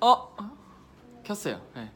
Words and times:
어 0.00 0.34
켰어요. 1.22 1.60
네. 1.74 1.92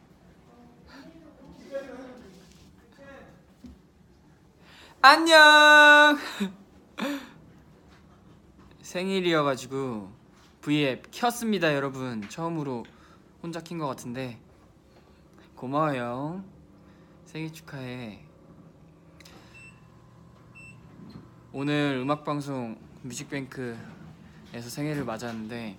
안녕. 5.01 6.19
생일이어가지고 8.83 10.11
V앱 10.63 11.09
켰습니다, 11.11 11.75
여러분. 11.75 12.27
처음으로 12.29 12.85
혼자 13.43 13.61
킨 13.61 13.79
것 13.79 13.87
같은데 13.87 14.39
고마워요. 15.57 16.45
생일 17.27 17.53
축하해. 17.53 18.21
오늘 21.53 21.99
음악 22.03 22.25
방송 22.25 22.79
뮤직뱅크에서 23.03 23.79
생일을 24.69 25.05
맞았는데 25.05 25.79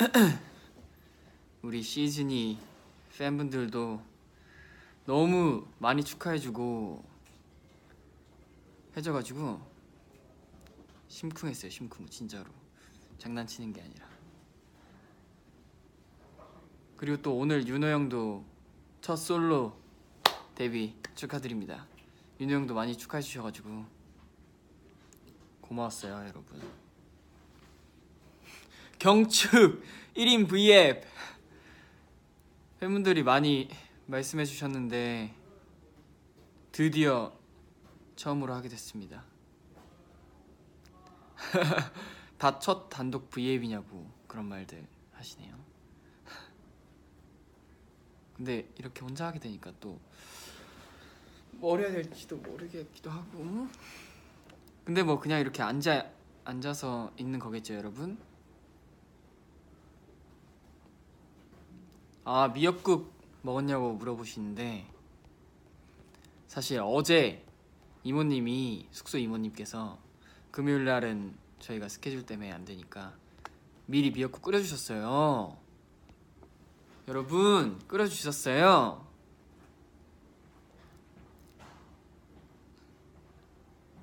우리 1.60 1.82
시즌이 1.82 2.58
팬분들도 3.18 4.02
너무 5.04 5.66
많이 5.78 6.02
축하해주고 6.02 7.04
해줘가지고 8.96 9.60
심쿵했어요 11.08 11.70
심쿵 11.70 12.08
진짜로. 12.08 12.50
장난치는 13.18 13.74
게 13.74 13.82
아니라. 13.82 14.06
그리고 16.96 17.20
또 17.20 17.36
오늘 17.36 17.68
윤호 17.68 17.86
형도 17.86 18.42
첫 19.02 19.16
솔로 19.16 19.76
데뷔 20.54 20.94
축하드립니다. 21.14 21.86
윤호 22.40 22.54
형도 22.54 22.72
많이 22.72 22.96
축하해 22.96 23.20
주셔가지고 23.20 23.84
고마웠어요 25.60 26.26
여러분 26.26 26.58
경축 29.00 29.82
1인 30.14 30.46
V앱. 30.46 31.04
팬분들이 32.80 33.22
많이 33.22 33.70
말씀해 34.06 34.44
주셨는데 34.44 35.34
드디어 36.70 37.32
처음으로 38.16 38.52
하게 38.54 38.68
됐습니다. 38.68 39.24
다 42.36 42.58
첫 42.60 42.90
단독 42.90 43.30
V앱이냐고 43.30 44.06
그런 44.26 44.44
말들 44.46 44.86
하시네요. 45.12 45.58
근데 48.36 48.68
이렇게 48.78 49.00
혼자 49.00 49.26
하게 49.26 49.40
되니까 49.40 49.72
또 49.80 49.98
뭘 51.52 51.80
해야 51.80 51.90
될지도 51.90 52.36
모르겠기도 52.38 53.10
하고. 53.10 53.68
근데 54.84 55.02
뭐 55.02 55.18
그냥 55.20 55.40
이렇게 55.40 55.62
앉아 55.62 56.06
앉아서 56.44 57.12
있는 57.18 57.38
거겠죠 57.38 57.74
여러분 57.74 58.18
아 62.32 62.46
미역국 62.46 63.12
먹었냐고 63.42 63.94
물어보시는데 63.94 64.86
사실 66.46 66.80
어제 66.80 67.44
이모님이 68.04 68.86
숙소 68.92 69.18
이모님께서 69.18 69.98
금요일 70.52 70.84
날은 70.84 71.36
저희가 71.58 71.88
스케줄 71.88 72.24
때문에 72.24 72.52
안 72.52 72.64
되니까 72.64 73.14
미리 73.86 74.12
미역국 74.12 74.42
끓여주셨어요. 74.42 75.56
여러분 77.08 77.80
끓여주셨어요. 77.88 79.04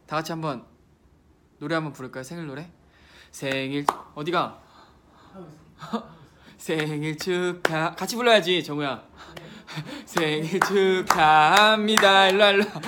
다 0.05 0.15
같이 0.17 0.33
한번 0.33 0.65
노래 1.59 1.75
한번 1.75 1.93
부를까요? 1.93 2.25
생일 2.25 2.45
노래? 2.47 2.69
생일 3.31 3.85
어디가? 4.15 4.61
생일 6.57 7.17
축하 7.17 7.93
같이 7.95 8.15
불러야지 8.15 8.63
정우야. 8.63 9.03
생일 10.05 10.59
축하합니다. 10.59 12.29
일로 12.29 12.43
와, 12.43 12.51
일로 12.51 12.65
와. 12.65 12.81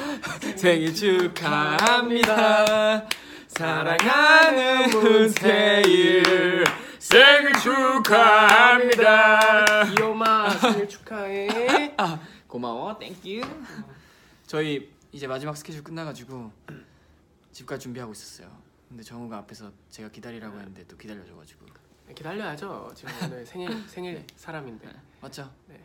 생일 0.56 0.94
축하합니다. 0.94 2.36
사랑하는 3.48 4.90
문태일. 4.90 6.64
생일 6.98 7.54
축하합니다. 7.62 9.42
이오마 10.00 10.50
생일 10.50 10.90
축하해. 10.90 11.94
아 11.98 12.20
고마워. 12.48 12.98
Thank 12.98 13.25
you 13.25 13.42
저희 14.48 14.90
이제 15.12 15.28
마지막 15.28 15.56
스케줄 15.56 15.84
끝나가지고 15.84 16.52
집갈 17.52 17.78
준비하고 17.80 18.12
있었어요. 18.14 18.50
근데 18.88 19.04
정우가 19.04 19.38
앞에서 19.40 19.72
제가 19.90 20.10
기다리라고 20.10 20.58
했는데 20.58 20.86
또 20.88 20.98
기다려줘가지고 20.98 21.66
기다려야죠. 22.16 22.92
지금 22.96 23.14
오늘 23.24 23.46
생일 23.46 23.70
생일 23.88 24.26
사람인데. 24.36 24.88
네, 24.88 24.94
맞죠? 25.22 25.52
네. 25.68 25.80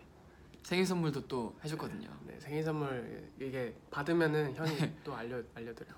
생일 0.62 0.86
선물도 0.86 1.28
또 1.28 1.54
해줬거든요 1.62 2.08
네, 2.24 2.40
생일 2.40 2.64
선물 2.64 3.30
이게 3.38 3.76
받으면은 3.90 4.54
형이 4.54 4.92
또 5.04 5.14
알려 5.14 5.42
알려드려. 5.54 5.92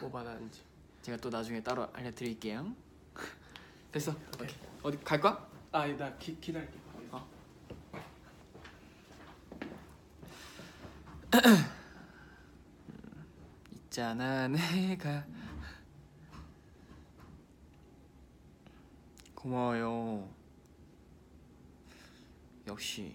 뭐 0.00 0.10
받았는지. 0.10 0.62
제가 1.02 1.18
또 1.18 1.28
나중에 1.28 1.62
따로 1.62 1.88
알려드릴게요 1.92 2.74
됐어 3.92 4.14
오케이. 4.40 4.54
어디 4.82 4.96
갈 4.98 5.20
거야? 5.20 5.46
아, 5.72 5.86
나 5.88 6.16
기, 6.16 6.38
기다릴게. 6.40 6.78
어. 7.10 7.26
있잖아 13.74 14.48
내가 14.48 15.24
고마워요 19.44 20.26
역시 22.66 23.14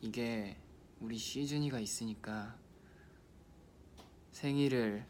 이게 0.00 0.56
우리 1.00 1.18
시즌이가 1.18 1.80
있으니까 1.80 2.56
생일을 4.30 5.04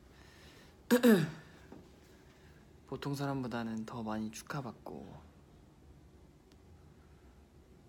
보통 2.89 3.15
사람보다는 3.15 3.85
더 3.85 4.03
많이 4.03 4.31
축하받고 4.31 5.15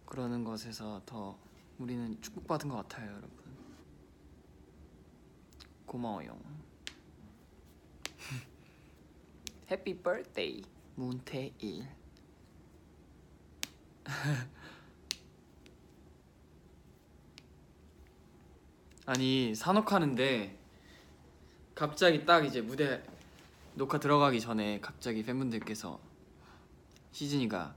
그러는 0.08 0.44
것에서 0.44 1.02
더 1.06 1.40
우리는 1.80 2.22
축복받은 2.22 2.68
것 2.68 2.76
같아요, 2.76 3.12
여러분. 3.12 3.30
고마워요. 5.86 6.38
해피 9.72 9.98
버스데이 10.02 10.75
문태일. 10.96 11.88
아니 19.06 19.54
산옥하는데 19.54 20.58
갑자기 21.76 22.26
딱 22.26 22.46
이제 22.46 22.62
무대 22.62 23.04
녹화 23.76 24.00
들어가기 24.00 24.40
전에 24.40 24.80
갑자기 24.80 25.24
팬분들께서 25.24 26.00
시즌이가 27.12 27.76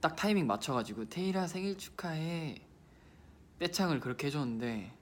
딱 0.00 0.14
타이밍 0.16 0.46
맞춰가지고 0.46 1.08
테이라 1.08 1.46
생일 1.46 1.78
축하해 1.78 2.60
떼창을 3.58 4.00
그렇게 4.00 4.26
해줬는데 4.26 4.92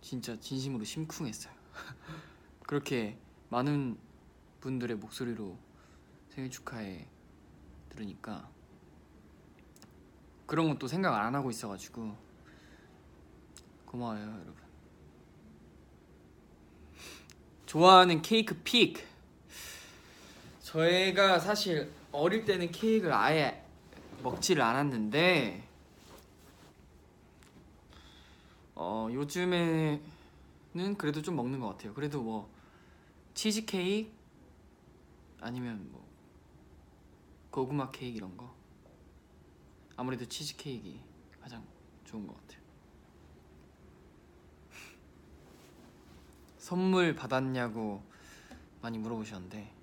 진짜 0.00 0.38
진심으로 0.38 0.84
심쿵했어요. 0.84 1.52
그렇게 2.66 3.18
많은 3.50 3.98
분들의 4.60 4.96
목소리로 4.96 5.58
생일 6.38 6.52
축하해 6.52 7.04
들으니까 7.88 8.48
그런 10.46 10.68
것도 10.68 10.86
생각 10.86 11.12
안 11.16 11.34
하고 11.34 11.50
있어가지고 11.50 12.16
고마워요 13.84 14.20
여러분. 14.20 14.54
좋아하는 17.66 18.22
케이크 18.22 18.54
픽. 18.62 19.04
저희가 20.62 21.40
사실 21.40 21.92
어릴 22.12 22.44
때는 22.44 22.70
케이크를 22.70 23.12
아예 23.14 23.64
먹지를 24.22 24.62
않았는데 24.62 25.66
어 28.76 29.08
요즘에는 29.10 30.00
그래도 30.98 31.20
좀 31.20 31.34
먹는 31.34 31.58
것 31.58 31.70
같아요. 31.70 31.92
그래도 31.94 32.22
뭐 32.22 32.48
치즈 33.34 33.64
케이크 33.64 34.12
아니면 35.40 35.88
뭐 35.90 36.07
고구마 37.58 37.90
케이크 37.90 38.16
이런 38.16 38.36
거 38.36 38.54
아무래도 39.96 40.24
치즈 40.24 40.56
케이크 40.56 40.96
가장 41.40 41.66
좋은 42.04 42.24
것 42.24 42.36
같아요. 42.36 42.62
선물 46.56 47.16
받았냐고 47.16 48.00
많이 48.80 48.96
물어보셨는데 48.98 49.74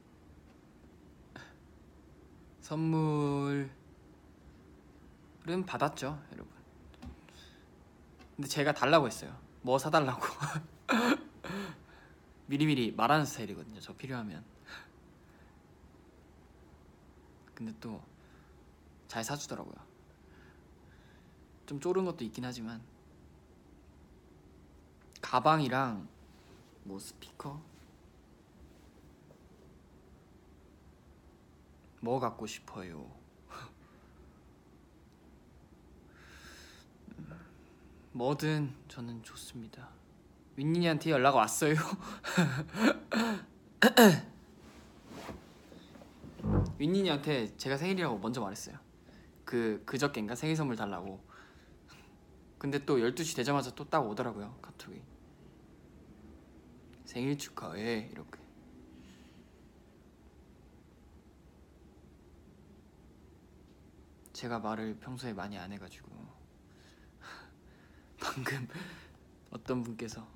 선물은 2.62 3.70
받았죠, 5.68 6.24
여러분. 6.32 6.54
근데 8.38 8.48
제가 8.48 8.74
달라고 8.74 9.06
했어요. 9.06 9.38
뭐 9.62 9.78
사달라고. 9.78 10.22
미리미리 12.48 12.94
말하는 12.94 13.26
스타일이거든요. 13.26 13.82
저 13.82 13.94
필요하면. 13.94 14.55
근데 17.56 17.74
또 17.80 18.16
잘 19.08 19.24
사주더라고요. 19.24 19.76
좀 21.66 21.80
쪼른 21.80 22.06
것도 22.06 22.24
있긴 22.26 22.46
하지만 22.46 22.82
가방이랑 25.22 26.08
뭐 26.84 27.00
스피커 27.00 27.60
뭐 32.02 32.20
갖고 32.20 32.46
싶어요? 32.46 33.10
음, 37.18 37.40
뭐든 38.12 38.76
저는 38.88 39.24
좋습니다. 39.24 39.90
윈니한테 40.56 41.10
연락 41.10 41.36
왔어요. 41.36 41.76
윈니한테 46.78 47.56
제가 47.58 47.78
생일이라고 47.78 48.20
먼저 48.20 48.42
말했어요. 48.42 48.78
그 49.46 49.82
그저께인가 49.86 50.36
생일 50.36 50.56
선물 50.56 50.76
달라고. 50.76 51.24
근데 52.58 52.84
또 52.86 52.98
12시 52.98 53.36
되자마자 53.36 53.74
또 53.76 53.86
딱 53.86 54.00
오더라고요. 54.02 54.58
카톡이. 54.62 55.02
생일 57.06 57.38
축하해 57.38 58.10
이렇게. 58.12 58.40
제가 64.34 64.60
말을 64.60 64.98
평소에 65.00 65.34
많이 65.34 65.58
안 65.58 65.72
해가지고 65.72 66.10
방금 68.20 68.68
어떤 69.50 69.82
분께서 69.82 70.28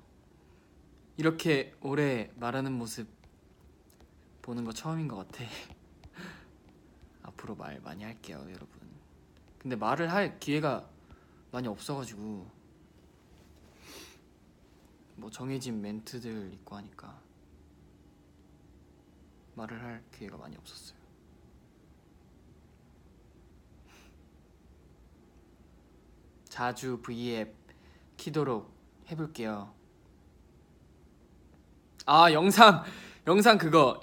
이렇게 1.18 1.74
오래 1.82 2.32
말하는 2.36 2.72
모습 2.72 3.08
보는 4.40 4.64
거 4.64 4.72
처음인 4.72 5.06
것 5.06 5.16
같아. 5.16 5.44
앞으로 7.22 7.54
말 7.56 7.80
많이 7.80 8.04
할게요, 8.04 8.44
여러분. 8.48 8.68
근데 9.58 9.76
말을 9.76 10.10
할 10.10 10.38
기회가 10.40 10.88
많이 11.52 11.68
없어가지고 11.68 12.50
뭐 15.16 15.30
정해진 15.30 15.80
멘트들 15.82 16.52
있고 16.54 16.76
하니까 16.76 17.20
말을 19.54 19.82
할 19.82 20.02
기회가 20.12 20.38
많이 20.38 20.56
없었어요. 20.56 20.98
자주 26.48 27.00
V앱 27.02 27.54
키도록 28.16 28.72
해볼게요. 29.10 29.72
아 32.06 32.32
영상 32.32 32.82
영상 33.26 33.58
그거 33.58 34.00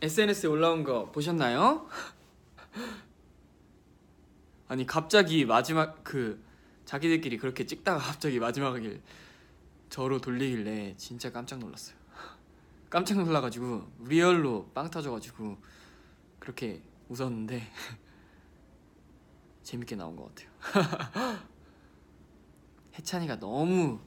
SNS에 0.00 0.48
올라온 0.48 0.84
거 0.84 1.10
보셨나요? 1.10 1.88
아니 4.68 4.86
갑자기 4.86 5.44
마지막 5.44 6.04
그 6.04 6.40
자기들끼리 6.84 7.38
그렇게 7.38 7.66
찍다가 7.66 7.98
갑자기 7.98 8.38
마지막에 8.38 9.00
저로 9.90 10.20
돌리길래 10.20 10.94
진짜 10.96 11.32
깜짝 11.32 11.58
놀랐어요. 11.58 11.96
깜짝 12.90 13.22
놀라가지고 13.22 13.90
리얼로 14.06 14.70
빵 14.74 14.90
터져가지고 14.90 15.56
그렇게 16.38 16.82
웃었는데 17.08 17.62
재밌게 19.62 19.96
나온 19.96 20.16
것 20.16 20.34
같아요. 20.34 20.50
해찬이가 22.98 23.38
너무 23.38 23.98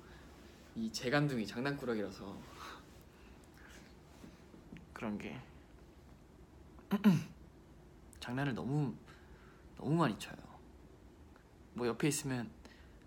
이 0.76 0.92
재간둥이 0.92 1.48
장난꾸러기라서 1.48 2.38
그런 4.94 5.18
게 5.18 5.40
장난을 8.28 8.54
너무 8.56 8.94
너무 9.78 9.96
많이 9.96 10.20
쳐요. 10.20 10.36
뭐 11.74 11.88
옆에 11.88 12.10
있으면 12.10 12.52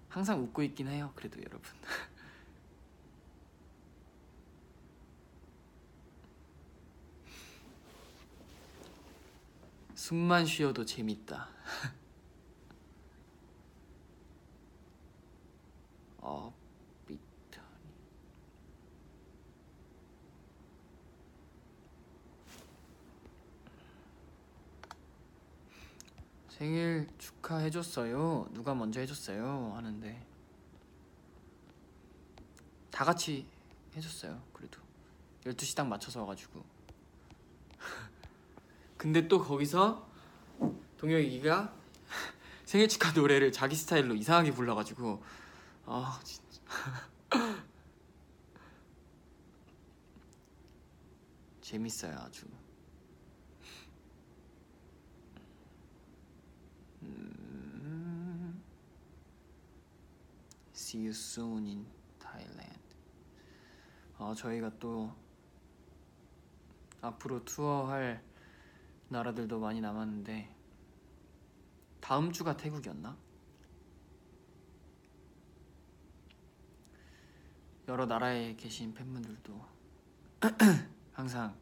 항상 0.08 0.42
웃고 0.42 0.62
있긴 0.62 0.88
해요. 0.88 1.12
그래도 1.14 1.38
여러분. 1.40 1.60
숨만 9.94 10.46
쉬어도 10.46 10.86
재밌다. 10.86 11.50
어, 16.22 16.54
비타니. 17.06 17.66
생일 26.60 27.08
축하해줬어요. 27.16 28.48
누가 28.52 28.74
먼저 28.74 29.00
해줬어요? 29.00 29.72
하는데 29.76 30.26
다 32.90 33.02
같이 33.02 33.46
해줬어요. 33.96 34.42
그래도 34.52 34.78
12시 35.46 35.74
딱 35.74 35.86
맞춰서 35.88 36.20
와가지고 36.20 36.62
근데 38.98 39.26
또 39.26 39.42
거기서 39.42 40.06
동혁이가 40.98 41.74
생일 42.66 42.88
축하 42.88 43.12
노래를 43.12 43.52
자기 43.52 43.74
스타일로 43.74 44.14
이상하게 44.14 44.52
불러가지고 44.52 45.22
아 45.86 46.20
진짜 46.22 46.60
재밌어요 51.62 52.18
아주 52.18 52.44
음, 57.02 58.62
See 60.90 61.02
you 61.02 61.10
soon 61.10 61.66
in 61.68 61.86
Thailand 62.18 62.80
아 64.18 64.34
저희가 64.34 64.76
또 64.80 65.14
앞으로 67.00 67.44
투어할 67.44 68.20
나라들도 69.08 69.60
많이 69.60 69.80
남았는데 69.80 70.52
다음 72.00 72.32
주가 72.32 72.56
태국이었나? 72.56 73.16
여러 77.86 78.04
나라에 78.04 78.56
계신 78.56 78.92
팬분들도 78.92 79.64
항상 81.12 81.56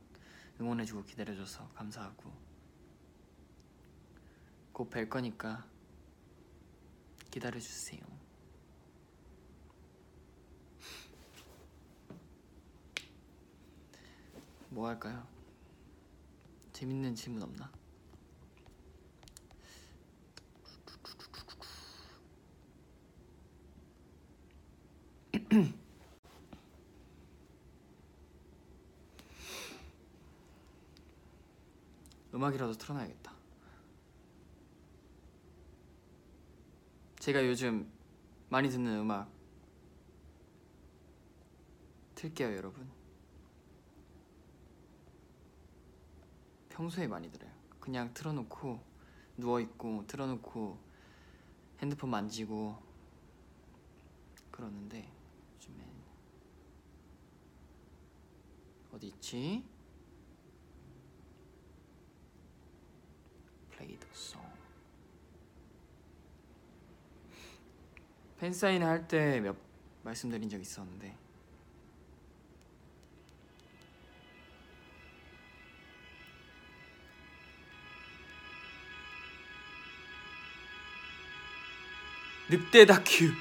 응원해주고 0.58 1.04
기다려줘서 1.04 1.68
감사하고 1.74 2.32
곧 4.72 4.88
뵐 4.88 5.10
거니까 5.10 5.66
기다려주세요. 7.30 8.17
뭐 14.70 14.88
할까요? 14.88 15.26
재밌는 16.72 17.14
질문 17.14 17.42
없나? 17.42 17.70
음악이라도 32.34 32.74
틀어놔야겠다. 32.74 33.32
제가 37.18 37.46
요즘 37.46 37.90
많이 38.48 38.68
듣는 38.70 39.00
음악 39.00 39.30
틀게요, 42.14 42.54
여러분. 42.56 42.88
평소에 46.78 47.08
많이 47.08 47.28
들어요. 47.32 47.50
그냥 47.80 48.14
틀어놓고 48.14 48.80
누워 49.36 49.58
있고 49.58 50.04
틀어놓고 50.06 50.78
핸드폰 51.80 52.10
만지고 52.10 52.80
그러는데 54.52 55.10
요즘엔 55.56 55.84
어디 58.92 59.08
있지? 59.08 59.64
Play 63.72 63.98
the 63.98 64.12
song. 64.12 64.48
팬 68.38 68.52
사인 68.52 68.84
할때 68.84 69.40
몇 69.40 69.56
말씀드린 70.04 70.48
적 70.48 70.60
있었는데 70.60 71.27
늑대 82.48 82.86
다큐 82.86 83.32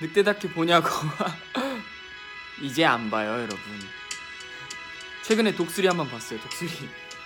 늑대 0.00 0.22
다큐 0.24 0.48
보냐고. 0.50 0.88
이제 2.62 2.84
안 2.84 3.10
봐요 3.10 3.32
여러분. 3.32 3.58
최근에 5.22 5.54
독수리 5.54 5.86
한 5.86 5.96
번 5.96 6.10
봤어요 6.10 6.40
독수리. 6.40 6.70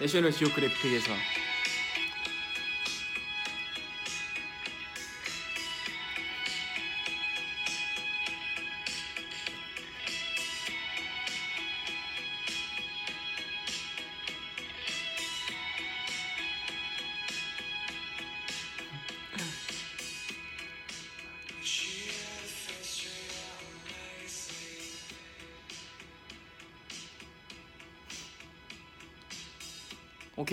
내셔널 0.01 0.33
지오그래픽에서 0.33 1.13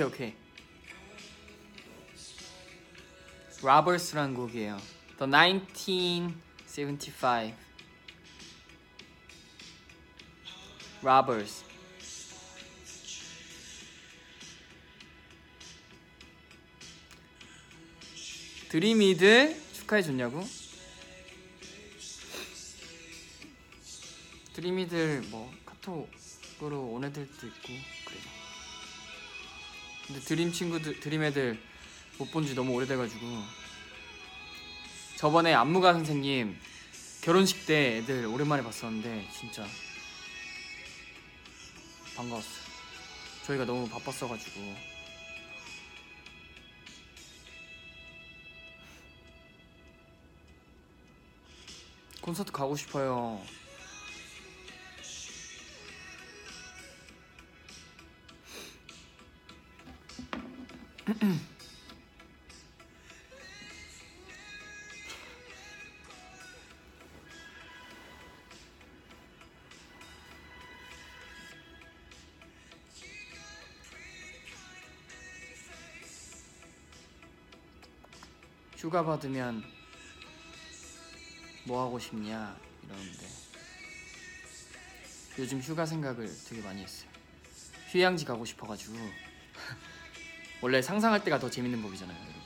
오케이 0.02 0.08
오케이. 0.08 0.34
Roberts라는 3.62 4.34
곡이에요. 4.34 4.80
The 5.20 5.30
1975. 5.30 7.54
Roberts. 11.04 11.64
드림이들 18.70 19.62
축하해 19.74 20.02
줬냐고? 20.02 20.44
드림이들 24.54 25.22
뭐 25.30 25.54
카톡으로 25.66 26.94
온 26.94 27.04
애들도 27.04 27.48
있고. 27.48 28.01
근데 30.12 30.20
드림 30.26 30.52
친구들 30.52 31.00
드림 31.00 31.24
애들 31.24 31.58
못 32.18 32.32
본 32.32 32.46
지 32.46 32.54
너무 32.54 32.74
오래돼가지고 32.74 33.22
저번에 35.16 35.54
안무가 35.54 35.94
선생님 35.94 36.58
결혼식 37.22 37.66
때 37.66 37.98
애들 37.98 38.26
오랜만에 38.26 38.62
봤었는데 38.62 39.30
진짜 39.32 39.66
반가웠어. 42.16 42.50
저희가 43.46 43.66
너무 43.66 43.88
바빴어가지고 43.88 44.76
콘서트 52.22 52.52
가고 52.52 52.76
싶어요. 52.76 53.42
휴가 78.78 79.04
받으면 79.04 79.64
뭐 81.66 81.86
하고 81.86 82.00
싶냐 82.00 82.58
이러는데 82.84 83.28
요즘 85.40 85.60
휴가 85.60 85.86
생각을 85.86 86.30
되게 86.48 86.62
많이 86.62 86.82
했어요. 86.82 87.10
휴양지 87.92 88.26
가고 88.26 88.44
싶어가지고 88.44 88.96
원래 90.62 90.82
상상할 90.82 91.24
때가 91.24 91.40
더 91.40 91.50
재밌는 91.50 91.82
법이잖아요, 91.82 92.16
여러분. 92.16 92.42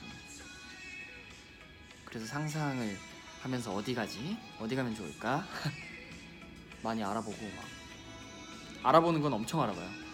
그래서 2.06 2.26
상상을 2.26 2.96
하면서 3.42 3.74
어디 3.74 3.94
가지? 3.94 4.38
어디 4.58 4.74
가면 4.74 4.94
좋을까? 4.94 5.46
많이 6.82 7.04
알아보고 7.04 7.36
막 7.56 7.64
알아보는 8.82 9.20
건 9.20 9.34
엄청 9.34 9.60
알아봐요. 9.62 10.06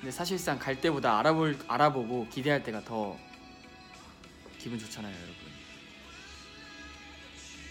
근데 0.00 0.10
사실상 0.10 0.58
갈 0.58 0.80
때보다 0.80 1.18
알아볼 1.18 1.58
알아보고 1.66 2.28
기대할 2.28 2.62
때가 2.62 2.84
더 2.84 3.18
기분 4.58 4.78
좋잖아요, 4.78 5.14
여러분. 5.14 5.36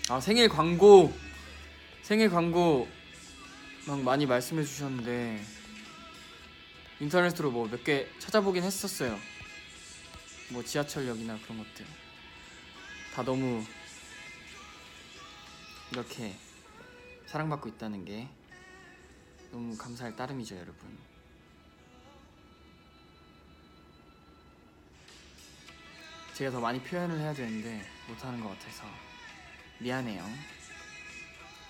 아 0.10 0.20
생일 0.20 0.50
광고 0.50 1.14
생일 2.02 2.30
광고 2.30 2.88
막 3.88 4.02
많이 4.02 4.25
말씀해 4.25 4.64
주셨는데 4.64 5.44
인터넷으로 7.00 7.52
뭐 7.52 7.68
몇 7.68 7.84
개 7.84 8.08
찾아보긴 8.20 8.64
했었어요. 8.64 9.20
뭐 10.50 10.64
지하철역이나 10.64 11.40
그런 11.44 11.58
것들 11.58 11.86
다 13.14 13.24
너무 13.24 13.64
이렇게 15.92 16.36
사랑받고 17.28 17.70
있다는 17.70 18.06
게 18.06 18.28
너무 19.52 19.75
감사할 19.78 20.16
따름이죠, 20.16 20.56
여러분. 20.56 20.98
제가 26.34 26.52
더 26.52 26.60
많이 26.60 26.82
표현을 26.82 27.18
해야 27.20 27.34
되는데 27.34 27.86
못하는 28.08 28.42
것 28.42 28.50
같아서 28.50 28.84
미안해요. 29.80 30.25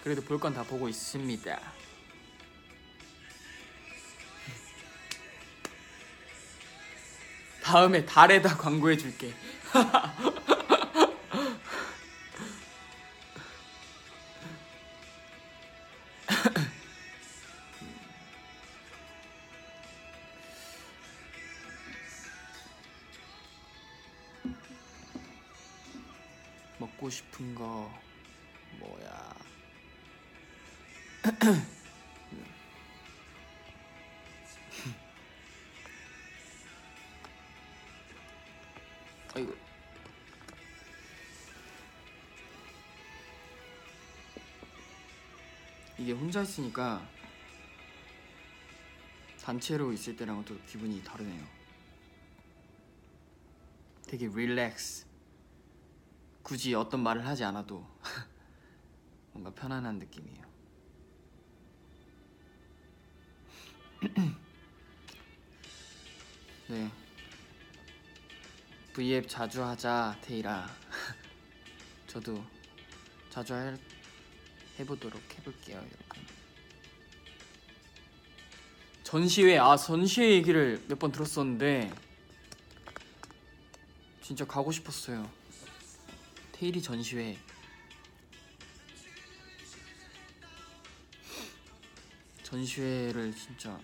그래도 0.04 0.22
볼 0.24 0.40
건 0.40 0.54
다 0.54 0.64
보고 0.64 0.88
있습니다. 0.90 1.60
다음에 7.76 8.06
달에다 8.06 8.56
광고해 8.56 8.96
줄게. 8.96 9.34
먹고 26.80 27.10
싶은 27.10 27.56
거 27.56 27.92
뭐야? 28.80 29.36
혼자 46.36 46.42
있으니까 46.42 47.08
단체로 49.42 49.94
있을 49.94 50.18
때랑은 50.18 50.44
또 50.44 50.60
기분이 50.66 51.02
다르네요. 51.02 51.48
되게 54.06 54.28
릴렉스. 54.28 55.06
굳이 56.44 56.76
어떤 56.76 57.00
말을 57.00 57.26
하지 57.26 57.46
않아도 57.46 57.88
뭔가 59.32 59.50
편안한 59.52 59.98
느낌이에요. 59.98 60.44
네. 66.68 66.92
V앱 68.92 69.30
자주 69.30 69.64
하자 69.64 70.18
테이라. 70.20 70.68
저도 72.08 72.44
자주 73.30 73.54
할, 73.54 73.80
해보도록 74.80 75.22
해볼게요, 75.38 75.78
여러분. 75.78 75.98
전시회 79.04 79.58
아 79.58 79.78
전시회 79.78 80.32
얘기를 80.32 80.84
몇 80.88 81.00
번 81.00 81.12
들었었는데 81.12 81.92
진짜 84.22 84.46
가고 84.46 84.72
싶었어요. 84.72 85.30
테일이 86.52 86.82
전시회 86.82 87.38
전시회를 92.44 93.36
진짜 93.36 93.78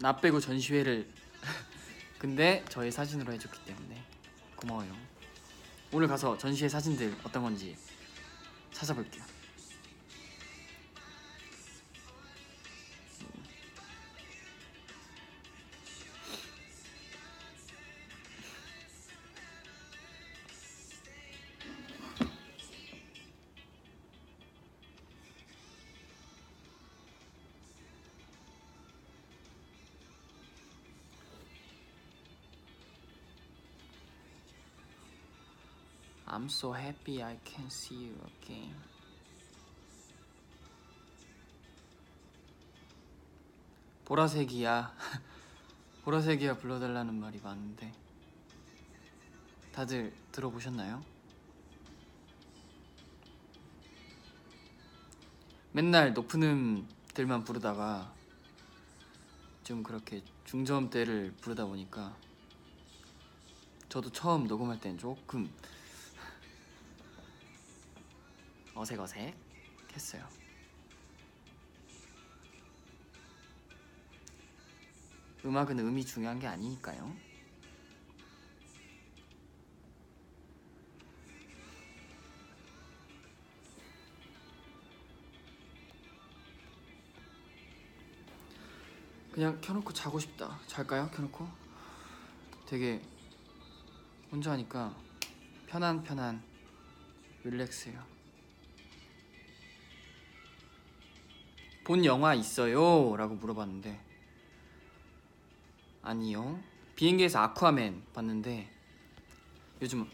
나 0.00 0.16
빼고 0.20 0.40
전시회를 0.40 1.08
근데 2.18 2.64
저의 2.68 2.90
사진으로 2.90 3.32
해줬기 3.32 3.64
때문에 3.64 4.02
고마워요 4.56 4.96
오늘 5.92 6.08
가서 6.08 6.36
전시회 6.38 6.68
사진들 6.68 7.14
어떤 7.22 7.42
건지 7.42 7.76
찾아볼게요 8.72 9.22
I'm 36.32 36.46
so 36.46 36.72
happy 36.72 37.22
I 37.22 37.36
can 37.44 37.66
see 37.66 38.06
you 38.06 38.16
again. 38.40 38.74
보라색이야. 44.06 44.94
보라색이야 46.04 46.56
불러달라는 46.56 47.20
말이 47.20 47.38
많은데 47.42 47.92
다들 49.72 50.14
들어보셨나요? 50.32 51.04
맨날 55.72 56.14
높은 56.14 56.42
음들만 56.42 57.44
부르다가 57.44 58.10
좀 59.64 59.82
그렇게 59.82 60.22
중저음대를 60.44 61.34
부르다 61.42 61.66
보니까 61.66 62.16
저도 63.90 64.10
처음 64.10 64.46
녹음할 64.46 64.80
땐 64.80 64.96
조금 64.96 65.50
어색어색 68.74 69.34
했어요. 69.92 70.26
음악은 75.44 75.78
음이 75.78 76.04
중요한 76.04 76.38
게 76.38 76.46
아니니까요. 76.46 77.14
그냥 89.32 89.58
켜놓고 89.60 89.92
자고 89.92 90.20
싶다. 90.20 90.60
잘까요? 90.66 91.10
켜놓고? 91.10 91.48
되게 92.66 93.02
혼자 94.30 94.52
하니까 94.52 94.94
편한 95.66 96.02
편한 96.02 96.42
릴렉스해요. 97.42 98.21
본 101.84 102.04
영화 102.04 102.34
있어요? 102.34 103.16
라고 103.16 103.34
물어봤는데 103.34 104.00
아니요. 106.02 106.60
비행기에서 106.96 107.40
아쿠아맨 107.40 108.02
봤는데 108.12 108.68
요즘 109.80 110.06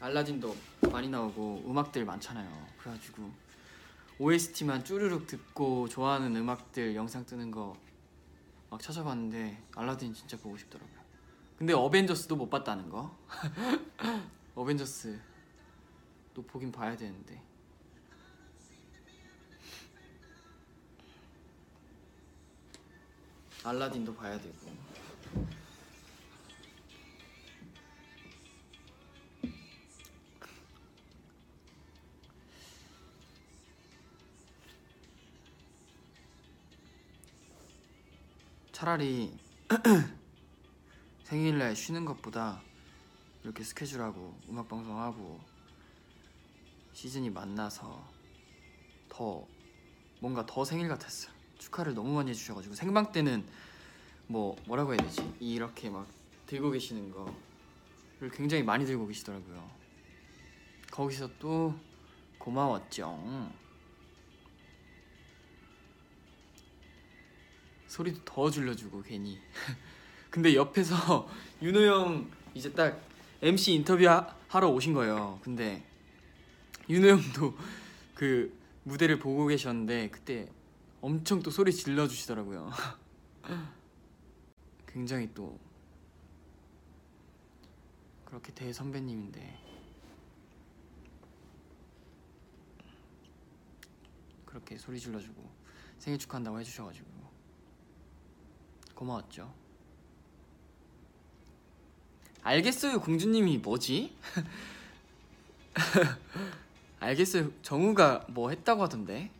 알라딘도 0.00 0.56
많이 0.92 1.08
나오고 1.08 1.64
음악들 1.66 2.04
많잖아요. 2.04 2.66
그래가지고 2.78 3.30
OST만 4.18 4.84
쭈르륵 4.84 5.26
듣고 5.26 5.88
좋아하는 5.88 6.34
음악들 6.36 6.94
영상 6.94 7.24
뜨는 7.24 7.50
거 7.50 7.88
막 8.70 8.80
찾아봤는데 8.80 9.62
알라딘 9.76 10.12
진짜 10.12 10.36
보고 10.36 10.56
싶더라고요. 10.56 10.98
근데 11.56 11.72
어벤져스도 11.72 12.36
못 12.36 12.50
봤다는 12.50 12.88
거. 12.90 13.16
어벤져스 14.54 15.18
또 16.34 16.42
보긴 16.42 16.70
봐야 16.70 16.96
되는데. 16.96 17.40
알라딘도 23.68 24.14
봐야 24.14 24.40
되고. 24.40 24.56
차라리 38.72 39.36
생일날 41.24 41.76
쉬는 41.76 42.04
것보다 42.04 42.62
이렇게 43.42 43.64
스케줄하고 43.64 44.38
음악 44.48 44.68
방송하고 44.68 45.40
시즌이 46.94 47.28
만나서 47.30 48.08
더 49.08 49.46
뭔가 50.20 50.46
더 50.46 50.64
생일 50.64 50.88
같았어요. 50.88 51.37
축하를 51.58 51.94
너무 51.94 52.14
많이 52.14 52.30
해주셔가지고 52.30 52.74
생방 52.74 53.12
때는 53.12 53.44
뭐 54.26 54.56
뭐라고 54.66 54.92
해야 54.94 55.00
되지? 55.02 55.22
이렇게 55.40 55.90
막 55.90 56.06
들고 56.46 56.70
계시는 56.70 57.10
거를 57.12 58.30
굉장히 58.32 58.62
많이 58.62 58.84
들고 58.86 59.06
계시더라고요. 59.06 59.68
거기서 60.90 61.30
또 61.38 61.74
고마웠죠. 62.38 63.50
소리도 67.86 68.20
더 68.24 68.50
줄여주고 68.50 69.02
괜히. 69.02 69.38
근데 70.30 70.54
옆에서 70.54 71.28
윤호 71.62 71.80
형 71.86 72.30
이제 72.54 72.70
딱 72.72 73.00
MC 73.40 73.72
인터뷰 73.74 74.06
하- 74.06 74.34
하러 74.48 74.68
오신 74.70 74.92
거예요. 74.92 75.40
근데 75.42 75.82
윤호 76.88 77.08
형도 77.08 77.56
그 78.14 78.56
무대를 78.84 79.18
보고 79.18 79.46
계셨는데 79.46 80.08
그때 80.10 80.48
엄청 81.00 81.40
또 81.42 81.50
소리 81.50 81.72
질러 81.72 82.08
주시더라고요. 82.08 82.70
굉장히 84.86 85.32
또 85.32 85.58
그렇게 88.24 88.52
대선배님인데 88.52 89.58
그렇게 94.44 94.76
소리 94.76 94.98
질러주고 94.98 95.48
생일 95.98 96.18
축하한다고 96.18 96.58
해주셔가지고 96.60 97.06
고마웠죠. 98.94 99.54
알겠어요, 102.42 103.00
공주님이 103.00 103.58
뭐지? 103.58 104.16
알겠어요, 106.98 107.52
정우가 107.62 108.26
뭐 108.30 108.50
했다고 108.50 108.82
하던데. 108.82 109.30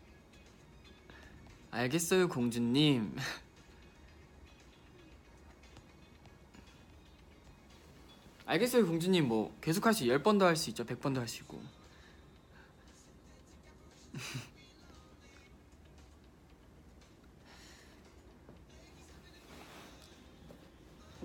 알겠어요, 1.71 2.29
공주님. 2.29 3.15
알겠어요, 8.47 8.87
공주님 8.87 9.29
뭐 9.29 9.55
계속 9.61 9.85
할 9.87 9.93
수, 9.93 10.05
10번도 10.05 10.41
할수 10.41 10.71
있죠, 10.71 10.85
100번도 10.85 11.17
할수 11.17 11.43
있고. 11.43 11.61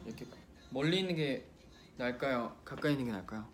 이렇게 0.06 0.26
멀리 0.70 1.00
있는 1.00 1.16
게 1.16 1.46
나을까요? 1.98 2.56
가까이 2.66 2.94
있는 2.94 3.06
게 3.06 3.12
나을까요? 3.12 3.48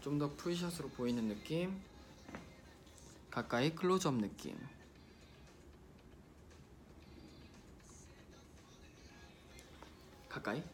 좀 0.00 0.18
더 0.18 0.34
풀샷으로 0.34 0.88
보이는 0.90 1.28
느낌 1.28 1.80
가까이 3.32 3.74
클로즈업 3.74 4.14
느낌. 4.16 4.54
가까이? 10.28 10.62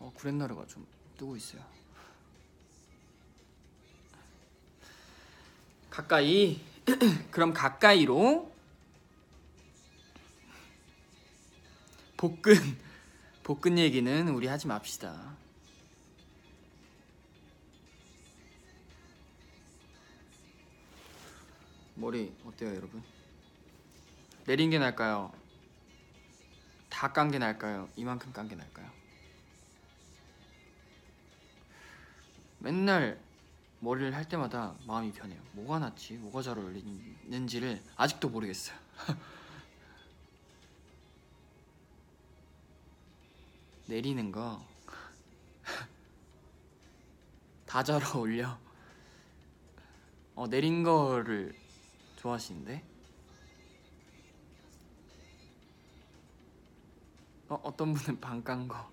어 0.00 0.12
구렛나루가 0.16 0.66
좀 0.66 0.84
뜨고 1.16 1.36
있어요. 1.36 1.64
가까이. 5.88 6.60
그럼 7.30 7.52
가까이로 7.52 8.52
복근 12.16 12.54
복근 13.44 13.78
얘기는 13.78 14.28
우리 14.30 14.48
하지 14.48 14.66
맙시다. 14.66 15.36
머리 21.98 22.32
어때요, 22.44 22.74
여러분? 22.76 23.02
내린 24.46 24.70
게 24.70 24.78
나을까요? 24.78 25.32
다 26.88 27.12
깐게 27.12 27.38
나을까요? 27.38 27.88
이만큼 27.96 28.32
깐게 28.32 28.54
나을까요? 28.54 28.88
맨날 32.60 33.20
머리를 33.80 34.14
할 34.14 34.28
때마다 34.28 34.74
마음이 34.86 35.12
편해요. 35.12 35.40
뭐가 35.52 35.78
낫지? 35.80 36.14
뭐가 36.14 36.42
잘 36.42 36.56
어울리는지를 36.58 37.82
아직도 37.96 38.28
모르겠어요. 38.28 38.76
내리는 43.86 44.30
거 44.30 44.64
다 47.66 47.82
잘 47.82 48.00
어울려. 48.14 48.58
어 50.34 50.46
내린 50.46 50.82
거를 50.84 51.54
좋아하시는데? 52.18 52.82
어 57.48 57.60
어떤 57.62 57.94
분은 57.94 58.20
반깐 58.20 58.68
거. 58.68 58.90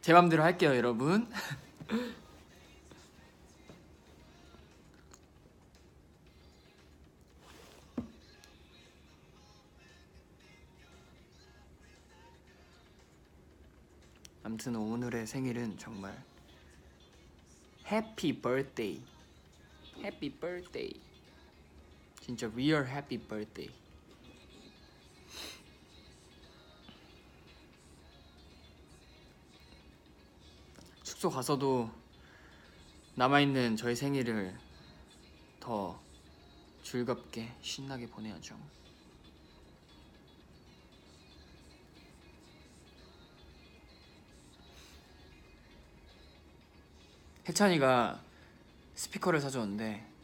제 0.00 0.12
맘대로 0.12 0.42
할게요, 0.42 0.74
여러분. 0.74 1.30
아무튼 14.42 14.76
오늘의 14.76 15.26
생일은 15.26 15.76
정말 15.76 16.24
Happy 17.86 18.40
birthday 18.40 19.04
happy 20.02 20.30
birthday 20.40 21.07
진짜 22.28 22.46
real 22.54 22.86
happy 22.86 23.26
birthday 23.26 23.70
숙소 31.02 31.30
가서도 31.30 31.90
남아있는 33.14 33.76
저희 33.76 33.96
생일을 33.96 34.54
더 35.58 35.98
즐겁게 36.82 37.50
신나게 37.62 38.06
보내야죠. 38.10 38.60
해찬이가 47.48 48.22
스피커를 48.96 49.40
사줬는데 49.40 50.17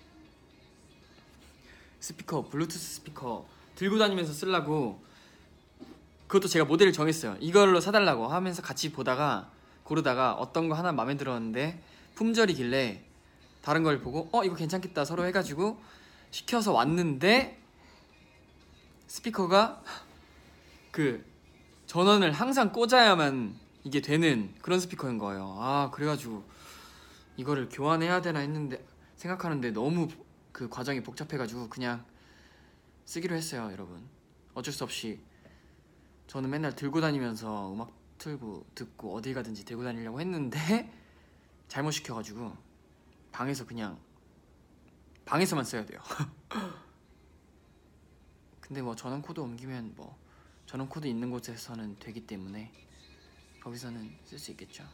스피커 2.04 2.48
블루투스 2.50 2.96
스피커 2.96 3.46
들고 3.76 3.98
다니면서 3.98 4.34
쓰려고 4.34 5.02
그것도 6.26 6.48
제가 6.48 6.66
모델을 6.66 6.92
정했어요. 6.92 7.38
이걸로 7.40 7.80
사달라고 7.80 8.28
하면서 8.28 8.60
같이 8.60 8.92
보다가 8.92 9.50
고르다가 9.84 10.34
어떤 10.34 10.68
거 10.68 10.74
하나 10.74 10.92
마음에 10.92 11.16
들었는데 11.16 11.82
품절이길래 12.14 13.02
다른 13.62 13.82
걸 13.82 14.00
보고 14.00 14.28
어 14.32 14.44
이거 14.44 14.54
괜찮겠다 14.54 15.06
서로 15.06 15.24
해가지고 15.24 15.80
시켜서 16.30 16.74
왔는데 16.74 17.58
스피커가 19.06 19.82
그 20.90 21.24
전원을 21.86 22.32
항상 22.32 22.72
꽂아야만 22.72 23.54
이게 23.84 24.02
되는 24.02 24.54
그런 24.60 24.78
스피커인 24.78 25.16
거예요. 25.16 25.56
아 25.58 25.90
그래가지고 25.90 26.44
이거를 27.38 27.70
교환해야 27.70 28.20
되나 28.20 28.40
했는데 28.40 28.84
생각하는데 29.16 29.70
너무 29.70 30.08
그 30.54 30.68
과정이 30.68 31.02
복잡해가지고 31.02 31.68
그냥 31.68 32.06
쓰기로 33.06 33.34
했어요, 33.34 33.70
여러분. 33.72 34.08
어쩔 34.54 34.72
수 34.72 34.84
없이 34.84 35.20
저는 36.28 36.48
맨날 36.48 36.76
들고 36.76 37.00
다니면서 37.00 37.72
음악 37.72 37.92
틀고 38.18 38.64
듣고 38.72 39.16
어딜 39.16 39.34
가든지 39.34 39.64
들고 39.64 39.82
다니려고 39.82 40.20
했는데 40.20 40.58
잘못 41.66 41.90
시켜가지고 41.90 42.56
방에서 43.32 43.66
그냥 43.66 43.98
방에서만 45.24 45.64
써야 45.64 45.84
돼요. 45.84 45.98
근데 48.60 48.80
뭐 48.80 48.94
전원 48.94 49.22
코드 49.22 49.40
옮기면 49.40 49.94
뭐 49.96 50.16
전원 50.66 50.88
코드 50.88 51.08
있는 51.08 51.30
곳에서는 51.30 51.98
되기 51.98 52.28
때문에 52.28 52.70
거기서는 53.60 54.18
쓸 54.24 54.38
수 54.38 54.52
있겠죠. 54.52 54.84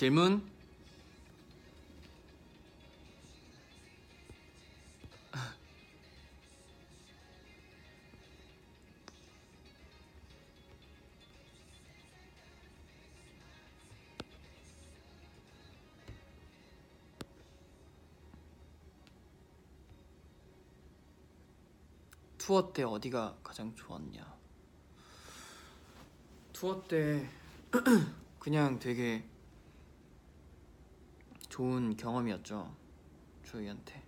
질문 0.00 0.42
투어 22.38 22.72
때 22.72 22.84
어디가 22.84 23.36
가장 23.42 23.74
좋았냐? 23.74 24.34
투어 26.54 26.82
때 26.88 27.28
그냥 28.40 28.78
되게 28.78 29.28
좋은 31.60 31.94
경험이었죠. 31.94 32.74
저희한테 33.44 34.02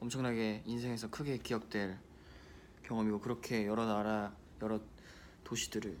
엄청나게 0.00 0.62
인생에서 0.64 1.10
크게 1.10 1.38
기억될 1.38 1.98
경험이고 2.84 3.18
그렇게 3.18 3.66
여러 3.66 3.84
나라 3.84 4.32
여러 4.62 4.80
도시들을 5.42 5.98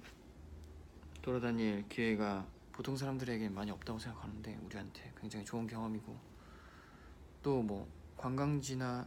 돌아다닐 1.20 1.84
기회가 1.88 2.46
보통 2.70 2.96
사람들에게 2.96 3.48
많이 3.48 3.72
없다고 3.72 3.98
생각하는데 3.98 4.56
우리한테 4.62 5.12
굉장히 5.20 5.44
좋은 5.44 5.66
경험이고 5.66 6.16
또 7.42 7.60
뭐 7.62 7.88
관광지나 8.16 9.04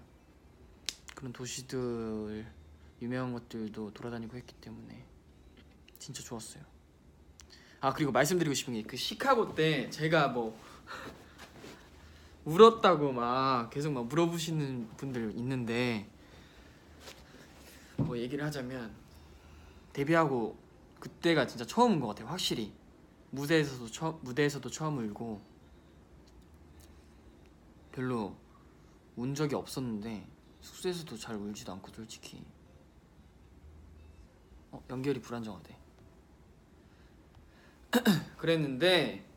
그런 1.15 1.31
도시들 1.31 2.45
유명한 3.01 3.31
것들도 3.31 3.93
돌아다니고 3.93 4.35
했기 4.35 4.55
때문에 4.55 5.05
진짜 5.99 6.21
좋았어요. 6.21 6.63
아 7.79 7.93
그리고 7.93 8.11
말씀드리고 8.11 8.53
싶은 8.53 8.73
게 8.73 8.83
그 8.83 8.97
시카고 8.97 9.55
때 9.55 9.89
제가 9.89 10.27
뭐 10.27 10.59
울었다고 12.45 13.11
막 13.11 13.69
계속 13.69 13.93
막 13.93 14.07
물어보시는 14.07 14.89
분들 14.97 15.33
있는데 15.37 16.09
뭐 17.97 18.17
얘기를 18.17 18.43
하자면 18.43 18.93
데뷔하고 19.93 20.57
그때가 20.99 21.47
진짜 21.47 21.65
처음인 21.65 21.99
것 21.99 22.07
같아요 22.07 22.27
확실히. 22.27 22.73
무대에서도 23.31 23.87
처, 23.87 24.19
무대에서도 24.21 24.69
처음 24.69 24.97
울고 24.97 25.41
별로 27.91 28.35
운 29.15 29.35
적이 29.35 29.55
없었는데 29.55 30.27
숙소에서도 30.61 31.17
잘 31.17 31.35
울지도 31.35 31.71
않고 31.73 31.91
솔직히. 31.93 32.43
어, 34.71 34.81
연결이 34.89 35.19
불안정하대. 35.21 35.75
그랬는데 38.37 39.30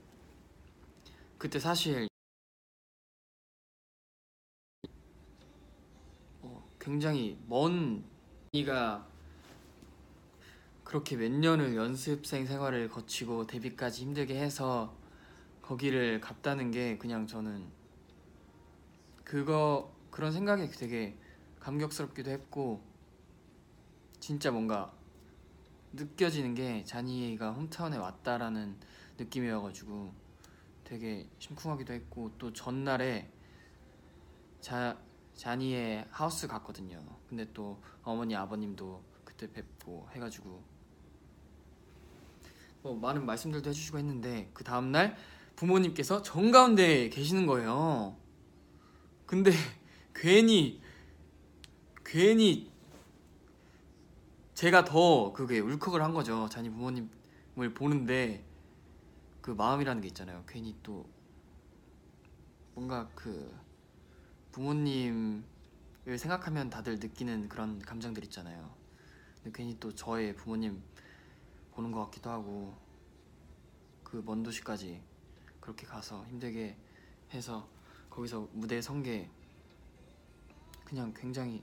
그때 1.44 1.58
사실 1.58 2.08
어, 6.40 6.66
굉장히 6.80 7.38
먼 7.46 8.02
이가 8.52 9.06
그렇게 10.84 11.16
몇 11.16 11.30
년을 11.30 11.76
연습생 11.76 12.46
생활을 12.46 12.88
거치고 12.88 13.46
데뷔까지 13.46 14.04
힘들게 14.04 14.40
해서 14.40 14.96
거기를 15.60 16.18
갔다는 16.22 16.70
게 16.70 16.96
그냥 16.96 17.26
저는 17.26 17.66
그거 19.22 19.94
그런 20.10 20.32
생각이 20.32 20.66
되게 20.68 21.14
감격스럽기도 21.60 22.30
했고 22.30 22.82
진짜 24.18 24.50
뭔가 24.50 24.94
느껴지는 25.92 26.54
게 26.54 26.84
자니가 26.84 27.52
홈타운에 27.52 27.98
왔다라는 27.98 28.78
느낌이어가지고 29.18 30.23
되게 30.84 31.26
심쿵하기도 31.38 31.92
했고 31.92 32.30
또 32.38 32.52
전날에 32.52 33.30
자 34.60 34.96
자니의 35.34 36.06
하우스 36.10 36.46
갔거든요. 36.46 37.02
근데 37.28 37.46
또 37.52 37.82
어머니 38.02 38.36
아버님도 38.36 39.02
그때 39.24 39.50
뵙고 39.50 40.08
해가지고 40.12 40.62
뭐 42.82 42.94
많은 42.96 43.24
말씀들도 43.24 43.70
해주시고 43.70 43.98
했는데 43.98 44.50
그 44.52 44.62
다음 44.62 44.92
날 44.92 45.16
부모님께서 45.56 46.22
정 46.22 46.50
가운데 46.50 47.08
계시는 47.08 47.46
거예요. 47.46 48.16
근데 49.26 49.50
괜히 50.14 50.80
괜히 52.04 52.70
제가 54.54 54.84
더 54.84 55.32
그게 55.32 55.58
울컥을 55.58 56.02
한 56.02 56.14
거죠. 56.14 56.48
자니 56.48 56.70
부모님을 56.70 57.74
보는데 57.74 58.44
그 59.44 59.50
마음이라는 59.50 60.00
게 60.00 60.08
있잖아요. 60.08 60.42
괜히 60.48 60.74
또 60.82 61.06
뭔가 62.74 63.10
그 63.14 63.54
부모님을 64.52 65.44
생각하면 66.16 66.70
다들 66.70 66.98
느끼는 66.98 67.50
그런 67.50 67.78
감정들 67.78 68.24
있잖아요. 68.24 68.74
근데 69.42 69.50
괜히 69.54 69.78
또 69.78 69.94
저의 69.94 70.34
부모님 70.34 70.82
보는 71.72 71.92
것 71.92 72.06
같기도 72.06 72.30
하고 72.30 72.74
그 74.02 74.22
먼 74.22 74.42
도시까지 74.42 75.02
그렇게 75.60 75.86
가서 75.86 76.24
힘들게 76.26 76.78
해서 77.34 77.68
거기서 78.08 78.48
무대에 78.52 78.80
선 78.80 79.02
게 79.02 79.28
그냥 80.86 81.12
굉장히 81.14 81.62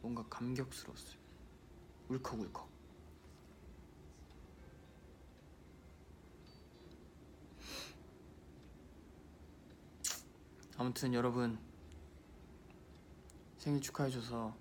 뭔가 0.00 0.24
감격스러웠어요. 0.30 1.18
울컥울컥. 2.08 2.77
아무튼 10.80 11.12
여러분 11.12 11.58
생일 13.56 13.80
축하해줘서 13.80 14.54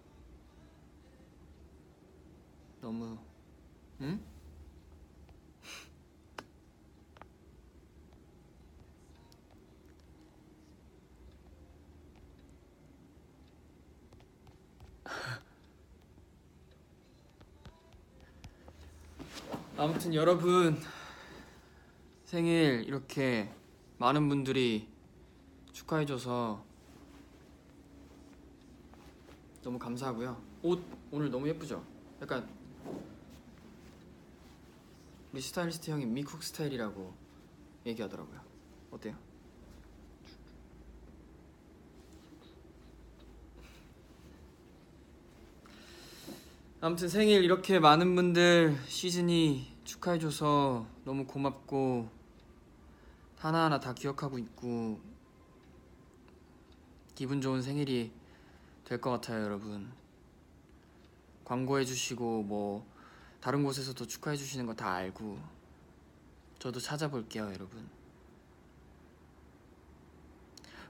너무 2.81 3.19
응? 4.01 4.19
아무튼 19.77 20.15
여러분 20.15 20.81
생일 22.25 22.85
이렇게 22.87 23.53
많은 23.99 24.27
분들이 24.29 24.96
축하해줘서 25.77 26.63
너무 29.61 29.77
감사하고요. 29.77 30.41
옷 30.63 30.83
오늘 31.11 31.29
너무 31.29 31.47
예쁘죠? 31.47 31.83
약간 32.19 32.49
우리 35.31 35.39
스타일리스트 35.39 35.91
형이 35.91 36.05
미쿡 36.07 36.41
스타일이라고 36.41 37.13
얘기하더라고요. 37.85 38.41
어때요? 38.89 39.15
아무튼 46.81 47.07
생일 47.07 47.43
이렇게 47.43 47.79
많은 47.79 48.15
분들 48.15 48.77
시즌이 48.87 49.75
축하해줘서 49.83 50.87
너무 51.05 51.27
고맙고 51.27 52.09
하나하나 53.35 53.79
다 53.79 53.93
기억하고 53.93 54.39
있고 54.39 55.16
기분 57.17 57.41
좋은 57.41 57.63
생일이 57.63 58.11
될 58.85 59.01
것 59.01 59.09
같아요, 59.09 59.43
여러분. 59.43 59.91
광고해주시고 61.45 62.43
뭐 62.43 62.85
다른 63.41 63.63
곳에서도 63.63 64.05
축하해주시는 64.05 64.67
거 64.67 64.75
다 64.75 64.93
알고 64.93 65.39
저도 66.59 66.79
찾아볼게요, 66.79 67.45
여러분. 67.45 67.89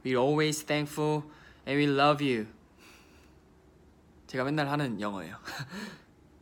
We're 0.03 0.21
always 0.21 0.65
thankful 0.65 1.23
and 1.65 1.77
we 1.79 1.85
love 1.85 2.21
you. 2.29 2.47
제가 4.27 4.43
맨날 4.43 4.67
하는 4.67 4.99
영어예요. 4.99 5.37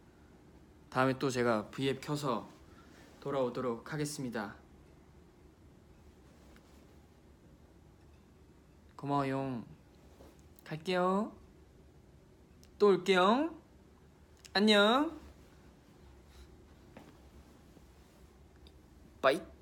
다음에 0.90 1.16
또 1.20 1.30
제가 1.30 1.70
V앱 1.70 2.02
켜서 2.02 2.50
돌아오도록 3.20 3.94
하겠습니다. 3.94 4.56
고마워요. 8.96 9.75
갈게요. 10.66 11.32
또 12.78 12.88
올게요. 12.88 13.56
안녕. 14.54 15.20
빠이. 19.22 19.55